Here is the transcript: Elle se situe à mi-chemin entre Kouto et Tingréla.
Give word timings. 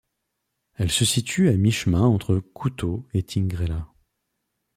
Elle 0.77 0.89
se 0.89 1.05
situe 1.05 1.49
à 1.49 1.57
mi-chemin 1.57 2.01
entre 2.01 2.39
Kouto 2.39 3.05
et 3.13 3.21
Tingréla. 3.21 3.87